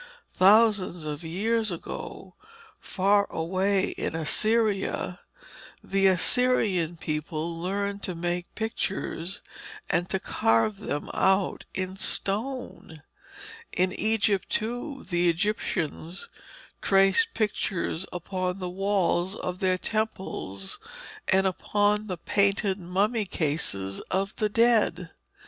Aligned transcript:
Thousands 0.33 1.05
of 1.05 1.23
years 1.23 1.71
ago, 1.71 2.33
far 2.79 3.31
away 3.31 3.89
in 3.89 4.15
Assyria, 4.15 5.19
the 5.83 6.07
Assyrian 6.07 6.97
people 6.97 7.59
learned 7.61 8.01
to 8.01 8.15
make 8.15 8.55
pictures 8.55 9.43
and 9.91 10.09
to 10.09 10.19
carve 10.19 10.79
them 10.79 11.11
out 11.13 11.65
in 11.75 11.95
stone. 11.97 13.03
In 13.71 13.91
Egypt, 13.93 14.49
too, 14.49 15.03
the 15.07 15.29
Egyptians 15.29 16.27
traced 16.81 17.35
pictures 17.35 18.07
upon 18.11 18.57
the 18.57 18.71
walls 18.71 19.35
of 19.35 19.59
their 19.59 19.77
temples 19.77 20.79
and 21.27 21.45
upon 21.45 22.07
the 22.07 22.17
painted 22.17 22.79
mummy 22.79 23.25
cases 23.25 23.99
of 24.09 24.35
the 24.37 24.49
dead. 24.49 25.11